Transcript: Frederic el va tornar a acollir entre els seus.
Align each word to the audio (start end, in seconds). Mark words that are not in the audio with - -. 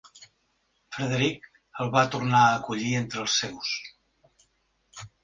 Frederic 0.95 1.43
el 1.83 1.91
va 1.95 2.03
tornar 2.15 2.39
a 2.45 2.55
acollir 2.61 2.95
entre 3.03 3.21
els 3.25 3.37
seus. 3.43 3.75